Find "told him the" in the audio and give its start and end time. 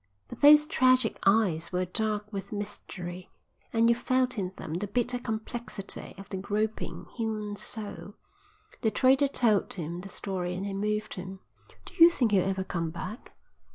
9.27-10.09